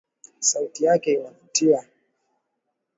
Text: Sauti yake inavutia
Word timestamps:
Sauti 0.39 0.85
yake 0.85 1.11
inavutia 1.13 1.87